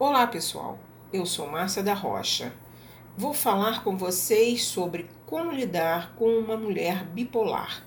Olá 0.00 0.28
pessoal, 0.28 0.78
eu 1.12 1.26
sou 1.26 1.50
Márcia 1.50 1.82
da 1.82 1.92
Rocha. 1.92 2.52
Vou 3.16 3.34
falar 3.34 3.82
com 3.82 3.96
vocês 3.96 4.62
sobre 4.62 5.10
como 5.26 5.50
lidar 5.50 6.14
com 6.14 6.38
uma 6.38 6.56
mulher 6.56 7.04
bipolar. 7.04 7.84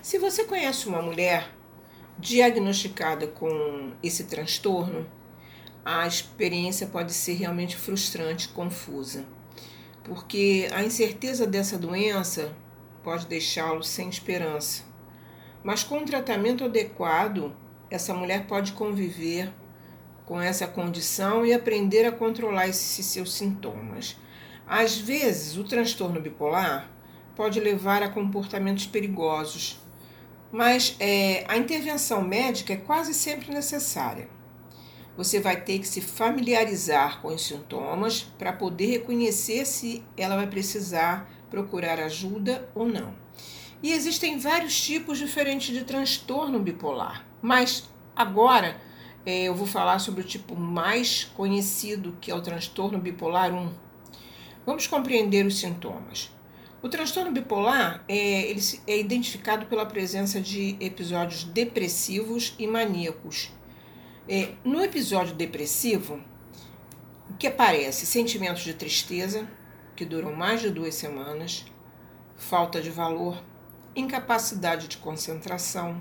Se 0.00 0.18
você 0.18 0.44
conhece 0.44 0.88
uma 0.88 1.02
mulher 1.02 1.52
diagnosticada 2.18 3.26
com 3.26 3.92
esse 4.02 4.24
transtorno, 4.24 5.06
a 5.84 6.06
experiência 6.06 6.86
pode 6.86 7.12
ser 7.12 7.34
realmente 7.34 7.76
frustrante, 7.76 8.48
confusa, 8.48 9.26
porque 10.02 10.66
a 10.72 10.82
incerteza 10.82 11.46
dessa 11.46 11.76
doença 11.76 12.56
pode 13.04 13.26
deixá-lo 13.26 13.82
sem 13.82 14.08
esperança 14.08 14.95
mas 15.66 15.82
com 15.82 15.98
um 15.98 16.04
tratamento 16.04 16.64
adequado, 16.64 17.52
essa 17.90 18.14
mulher 18.14 18.46
pode 18.46 18.70
conviver 18.70 19.52
com 20.24 20.40
essa 20.40 20.64
condição 20.64 21.44
e 21.44 21.52
aprender 21.52 22.06
a 22.06 22.12
controlar 22.12 22.68
esses 22.68 23.04
seus 23.04 23.34
sintomas. 23.34 24.16
Às 24.64 24.96
vezes, 24.96 25.56
o 25.56 25.64
transtorno 25.64 26.20
bipolar 26.20 26.88
pode 27.34 27.58
levar 27.58 28.00
a 28.00 28.08
comportamentos 28.08 28.86
perigosos, 28.86 29.80
mas 30.52 30.94
é, 31.00 31.44
a 31.48 31.56
intervenção 31.56 32.22
médica 32.22 32.72
é 32.72 32.76
quase 32.76 33.12
sempre 33.12 33.52
necessária. 33.52 34.28
Você 35.16 35.40
vai 35.40 35.60
ter 35.60 35.80
que 35.80 35.88
se 35.88 36.00
familiarizar 36.00 37.20
com 37.20 37.34
os 37.34 37.44
sintomas 37.44 38.22
para 38.38 38.52
poder 38.52 38.86
reconhecer 38.86 39.66
se 39.66 40.04
ela 40.16 40.36
vai 40.36 40.46
precisar 40.46 41.28
procurar 41.50 41.98
ajuda 41.98 42.70
ou 42.72 42.86
não. 42.86 43.25
E 43.82 43.92
existem 43.92 44.38
vários 44.38 44.80
tipos 44.80 45.18
diferentes 45.18 45.74
de 45.74 45.84
transtorno 45.84 46.58
bipolar. 46.58 47.26
Mas 47.42 47.88
agora 48.14 48.80
é, 49.24 49.44
eu 49.44 49.54
vou 49.54 49.66
falar 49.66 49.98
sobre 49.98 50.22
o 50.22 50.24
tipo 50.24 50.56
mais 50.56 51.24
conhecido, 51.24 52.16
que 52.20 52.30
é 52.30 52.34
o 52.34 52.40
transtorno 52.40 52.98
bipolar 52.98 53.52
1. 53.52 53.72
Vamos 54.64 54.86
compreender 54.86 55.44
os 55.44 55.58
sintomas. 55.58 56.30
O 56.82 56.88
transtorno 56.88 57.32
bipolar 57.32 58.04
é, 58.08 58.50
ele 58.50 58.60
é 58.86 58.98
identificado 58.98 59.66
pela 59.66 59.84
presença 59.84 60.40
de 60.40 60.76
episódios 60.78 61.44
depressivos 61.44 62.54
e 62.58 62.66
maníacos. 62.66 63.50
É, 64.28 64.50
no 64.64 64.80
episódio 64.80 65.34
depressivo, 65.34 66.20
o 67.28 67.34
que 67.34 67.46
aparece? 67.46 68.06
Sentimentos 68.06 68.62
de 68.62 68.74
tristeza, 68.74 69.48
que 69.94 70.04
duram 70.04 70.32
mais 70.34 70.60
de 70.60 70.70
duas 70.70 70.94
semanas, 70.94 71.64
falta 72.36 72.80
de 72.80 72.90
valor, 72.90 73.42
incapacidade 73.96 74.86
de 74.86 74.98
concentração, 74.98 76.00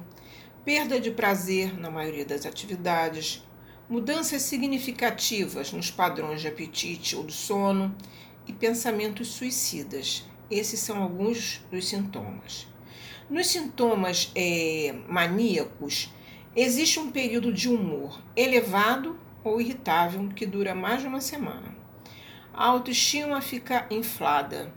perda 0.65 0.99
de 0.99 1.09
prazer 1.09 1.79
na 1.79 1.89
maioria 1.89 2.25
das 2.25 2.45
atividades, 2.45 3.43
mudanças 3.89 4.41
significativas 4.41 5.71
nos 5.71 5.89
padrões 5.89 6.41
de 6.41 6.47
apetite 6.47 7.15
ou 7.15 7.23
do 7.23 7.31
sono 7.31 7.95
e 8.45 8.53
pensamentos 8.53 9.29
suicidas. 9.29 10.25
Esses 10.52 10.79
são 10.79 11.02
alguns 11.02 11.61
dos 11.71 11.87
sintomas. 11.87 12.67
Nos 13.29 13.47
sintomas 13.47 14.31
é, 14.35 14.93
maníacos, 15.07 16.13
existe 16.55 16.99
um 16.99 17.09
período 17.09 17.52
de 17.52 17.69
humor 17.69 18.21
elevado 18.35 19.19
ou 19.43 19.61
irritável 19.61 20.30
que 20.35 20.45
dura 20.45 20.75
mais 20.75 21.02
de 21.02 21.07
uma 21.07 21.21
semana. 21.21 21.75
A 22.53 22.67
autoestima 22.67 23.41
fica 23.41 23.87
inflada, 23.89 24.73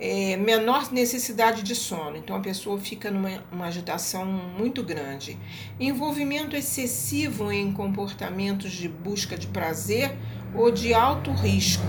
é, 0.00 0.34
menor 0.38 0.90
necessidade 0.90 1.62
de 1.62 1.74
sono, 1.74 2.16
então 2.16 2.34
a 2.34 2.40
pessoa 2.40 2.80
fica 2.80 3.10
numa 3.10 3.44
uma 3.52 3.66
agitação 3.66 4.24
muito 4.24 4.82
grande. 4.82 5.38
Envolvimento 5.78 6.56
excessivo 6.56 7.52
em 7.52 7.70
comportamentos 7.70 8.72
de 8.72 8.88
busca 8.88 9.36
de 9.36 9.46
prazer 9.48 10.16
ou 10.54 10.70
de 10.70 10.94
alto 10.94 11.30
risco, 11.32 11.84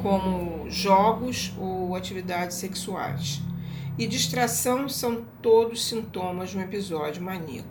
como 0.00 0.70
jogos 0.70 1.52
ou 1.58 1.96
atividades 1.96 2.56
sexuais. 2.56 3.42
E 3.98 4.06
distração 4.06 4.88
são 4.88 5.24
todos 5.42 5.84
sintomas 5.84 6.50
de 6.50 6.58
um 6.58 6.60
episódio 6.60 7.20
maníaco. 7.20 7.68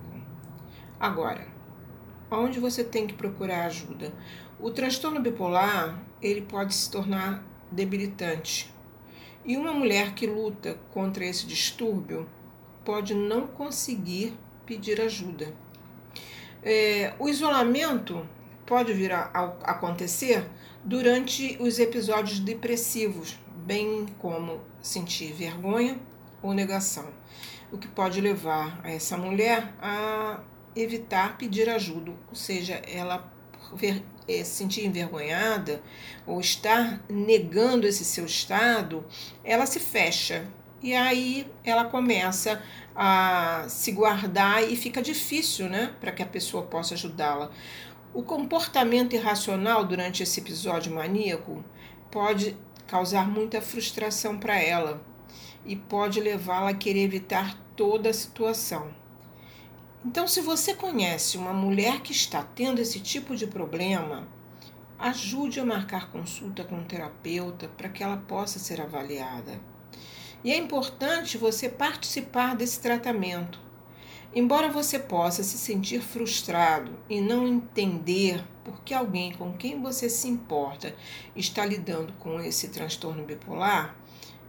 Agora, 0.99 1.47
onde 2.29 2.59
você 2.59 2.83
tem 2.83 3.07
que 3.07 3.13
procurar 3.13 3.67
ajuda? 3.67 4.13
O 4.59 4.69
transtorno 4.69 5.21
bipolar 5.21 6.03
ele 6.21 6.41
pode 6.41 6.75
se 6.75 6.91
tornar 6.91 7.41
debilitante 7.71 8.75
e 9.47 9.55
uma 9.55 9.73
mulher 9.73 10.13
que 10.13 10.27
luta 10.27 10.77
contra 10.91 11.25
esse 11.25 11.47
distúrbio 11.47 12.29
pode 12.83 13.13
não 13.13 13.47
conseguir 13.47 14.37
pedir 14.65 14.99
ajuda. 14.99 15.55
É, 16.61 17.13
o 17.17 17.29
isolamento 17.29 18.27
pode 18.65 18.91
vir 18.91 19.13
a, 19.13 19.31
a 19.33 19.71
acontecer 19.71 20.45
durante 20.83 21.57
os 21.61 21.79
episódios 21.79 22.39
depressivos, 22.39 23.39
bem 23.65 24.05
como 24.19 24.59
sentir 24.81 25.31
vergonha 25.31 25.97
ou 26.43 26.53
negação, 26.53 27.07
o 27.71 27.77
que 27.77 27.87
pode 27.87 28.19
levar 28.19 28.81
a 28.83 28.91
essa 28.91 29.17
mulher 29.17 29.73
a 29.81 30.41
evitar 30.75 31.37
pedir 31.37 31.69
ajuda, 31.69 32.11
ou 32.29 32.35
seja, 32.35 32.75
ela 32.85 33.31
é, 34.27 34.43
se 34.43 34.57
sentir 34.57 34.85
envergonhada 34.85 35.81
ou 36.25 36.39
estar 36.39 37.01
negando 37.09 37.87
esse 37.87 38.03
seu 38.03 38.25
estado, 38.25 39.05
ela 39.43 39.65
se 39.65 39.79
fecha. 39.79 40.47
E 40.81 40.93
aí 40.93 41.47
ela 41.63 41.85
começa 41.85 42.61
a 42.95 43.65
se 43.67 43.91
guardar 43.91 44.63
e 44.63 44.75
fica 44.75 45.01
difícil, 45.01 45.67
né, 45.69 45.93
para 45.99 46.11
que 46.11 46.21
a 46.21 46.25
pessoa 46.25 46.63
possa 46.63 46.93
ajudá-la. 46.93 47.51
O 48.13 48.23
comportamento 48.23 49.13
irracional 49.13 49.85
durante 49.85 50.23
esse 50.23 50.39
episódio 50.39 50.93
maníaco 50.93 51.63
pode 52.11 52.57
causar 52.87 53.27
muita 53.27 53.61
frustração 53.61 54.37
para 54.37 54.57
ela 54.59 55.01
e 55.65 55.75
pode 55.75 56.19
levá-la 56.19 56.69
a 56.69 56.73
querer 56.73 57.03
evitar 57.03 57.57
toda 57.75 58.09
a 58.09 58.13
situação. 58.13 58.91
Então, 60.09 60.25
se 60.25 60.39
você 60.39 60.73
conhece 60.73 61.37
uma 61.37 61.51
mulher 61.51 61.99
que 61.99 62.13
está 62.13 62.41
tendo 62.41 62.79
esse 62.79 62.97
tipo 62.97 63.35
de 63.35 63.45
problema, 63.45 64.25
ajude 64.97 65.59
a 65.59 65.65
marcar 65.65 66.09
consulta 66.09 66.63
com 66.63 66.77
um 66.77 66.83
terapeuta 66.85 67.67
para 67.75 67.89
que 67.89 68.01
ela 68.01 68.15
possa 68.15 68.57
ser 68.57 68.79
avaliada. 68.79 69.59
E 70.45 70.49
é 70.49 70.55
importante 70.55 71.37
você 71.37 71.67
participar 71.67 72.55
desse 72.55 72.79
tratamento. 72.79 73.59
Embora 74.33 74.69
você 74.69 74.97
possa 74.97 75.43
se 75.43 75.57
sentir 75.57 76.01
frustrado 76.01 76.97
e 77.09 77.19
não 77.19 77.45
entender 77.45 78.41
por 78.63 78.81
que 78.83 78.93
alguém 78.93 79.33
com 79.33 79.51
quem 79.57 79.81
você 79.81 80.09
se 80.09 80.29
importa 80.29 80.95
está 81.35 81.65
lidando 81.65 82.13
com 82.13 82.39
esse 82.39 82.69
transtorno 82.69 83.25
bipolar, 83.25 83.93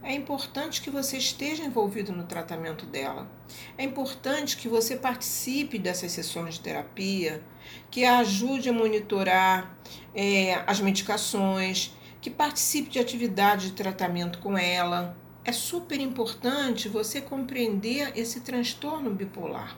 é 0.03 0.13
importante 0.13 0.81
que 0.81 0.89
você 0.89 1.17
esteja 1.17 1.63
envolvido 1.63 2.11
no 2.11 2.23
tratamento 2.23 2.85
dela. 2.85 3.29
É 3.77 3.83
importante 3.83 4.57
que 4.57 4.67
você 4.67 4.95
participe 4.95 5.77
dessas 5.77 6.11
sessões 6.11 6.55
de 6.55 6.61
terapia, 6.61 7.43
que 7.91 8.05
a 8.05 8.19
ajude 8.19 8.69
a 8.69 8.73
monitorar 8.73 9.77
é, 10.15 10.63
as 10.65 10.79
medicações, 10.79 11.93
que 12.21 12.29
participe 12.29 12.89
de 12.89 12.99
atividades 12.99 13.67
de 13.67 13.73
tratamento 13.73 14.39
com 14.39 14.57
ela. 14.57 15.17
É 15.43 15.51
super 15.51 15.99
importante 15.99 16.89
você 16.89 17.21
compreender 17.21 18.11
esse 18.15 18.41
transtorno 18.41 19.09
bipolar 19.13 19.77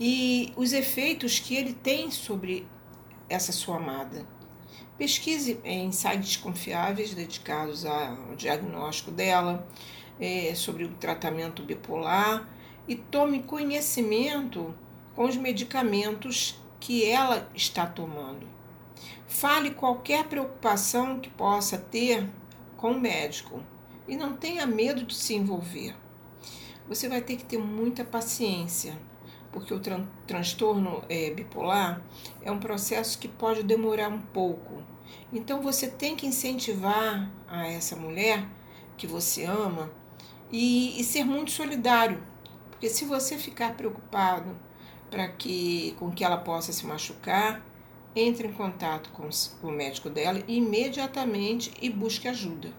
e 0.00 0.52
os 0.56 0.72
efeitos 0.72 1.38
que 1.38 1.56
ele 1.56 1.72
tem 1.72 2.10
sobre 2.10 2.66
essa 3.28 3.52
sua 3.52 3.76
amada. 3.76 4.26
Pesquise 4.96 5.60
em 5.64 5.92
sites 5.92 6.36
confiáveis 6.36 7.14
dedicados 7.14 7.84
ao 7.84 8.34
diagnóstico 8.36 9.10
dela, 9.10 9.66
é, 10.20 10.54
sobre 10.54 10.84
o 10.84 10.94
tratamento 10.94 11.62
bipolar 11.62 12.48
e 12.86 12.96
tome 12.96 13.42
conhecimento 13.42 14.74
com 15.14 15.24
os 15.24 15.36
medicamentos 15.36 16.60
que 16.80 17.04
ela 17.04 17.48
está 17.54 17.86
tomando. 17.86 18.46
Fale 19.26 19.70
qualquer 19.70 20.24
preocupação 20.24 21.20
que 21.20 21.28
possa 21.28 21.78
ter 21.78 22.28
com 22.76 22.92
o 22.92 23.00
médico 23.00 23.62
e 24.06 24.16
não 24.16 24.36
tenha 24.36 24.66
medo 24.66 25.04
de 25.04 25.14
se 25.14 25.34
envolver. 25.34 25.94
Você 26.88 27.08
vai 27.08 27.20
ter 27.20 27.36
que 27.36 27.44
ter 27.44 27.58
muita 27.58 28.04
paciência 28.04 28.98
porque 29.52 29.72
o 29.72 29.80
tran 29.80 30.06
transtorno 30.26 31.02
é, 31.08 31.30
bipolar 31.30 32.02
é 32.42 32.50
um 32.50 32.58
processo 32.58 33.18
que 33.18 33.28
pode 33.28 33.62
demorar 33.62 34.08
um 34.08 34.20
pouco. 34.20 34.82
Então 35.32 35.62
você 35.62 35.88
tem 35.88 36.14
que 36.16 36.26
incentivar 36.26 37.30
a 37.46 37.66
essa 37.66 37.96
mulher 37.96 38.46
que 38.96 39.06
você 39.06 39.44
ama 39.44 39.90
e, 40.50 41.00
e 41.00 41.04
ser 41.04 41.24
muito 41.24 41.50
solidário, 41.50 42.22
porque 42.70 42.88
se 42.88 43.04
você 43.04 43.38
ficar 43.38 43.74
preocupado 43.74 44.56
para 45.10 45.28
que 45.28 45.94
com 45.98 46.10
que 46.10 46.24
ela 46.24 46.36
possa 46.36 46.72
se 46.72 46.86
machucar, 46.86 47.64
entre 48.14 48.48
em 48.48 48.52
contato 48.52 49.10
com, 49.10 49.28
com 49.60 49.68
o 49.68 49.72
médico 49.72 50.10
dela 50.10 50.42
imediatamente 50.48 51.72
e 51.80 51.88
busque 51.88 52.28
ajuda. 52.28 52.72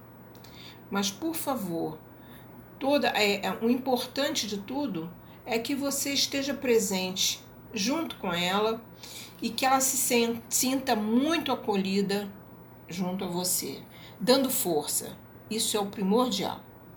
Mas 0.92 1.12
por 1.12 1.36
favor, 1.36 1.98
toda 2.80 3.10
é, 3.10 3.46
é 3.46 3.58
o 3.62 3.70
importante 3.70 4.48
de 4.48 4.58
tudo 4.58 5.10
é 5.50 5.58
que 5.58 5.74
você 5.74 6.14
esteja 6.14 6.54
presente 6.54 7.44
junto 7.74 8.16
com 8.18 8.32
ela 8.32 8.80
e 9.42 9.50
que 9.50 9.66
ela 9.66 9.82
se 9.82 9.98
sinta 10.48 10.96
muito 10.96 11.52
acolhida 11.52 12.32
junto 12.88 13.24
a 13.24 13.28
você, 13.28 13.82
dando 14.20 14.48
força. 14.48 15.18
Isso 15.50 15.76
é 15.76 15.80
o 15.80 15.88
primordial. 15.88 16.62